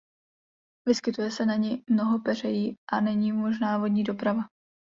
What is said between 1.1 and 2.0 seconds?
se na ní